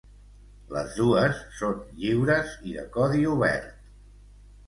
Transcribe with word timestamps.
Les 0.75 0.95
dues 0.99 1.41
són 1.59 1.83
lliures 1.99 2.55
i 2.71 2.75
codi 2.97 3.23
obert. 3.35 3.71